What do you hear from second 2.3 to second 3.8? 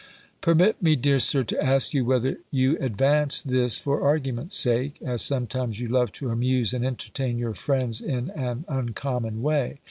you advanced this